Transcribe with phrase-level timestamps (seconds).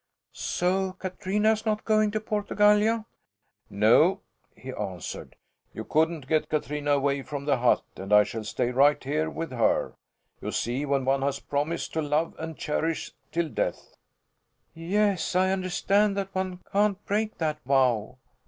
[0.33, 3.05] "So Katrina is not going to Portugallia?"
[3.69, 4.21] "No,"
[4.55, 5.35] he answered.
[5.75, 9.51] "You couldn't get Katrina away from the hut, and I shall stay right here with
[9.51, 9.93] her.
[10.41, 13.93] You see when one has promised to love and cherish till death"
[14.73, 18.17] "Yes, I understand that one can't break that vow."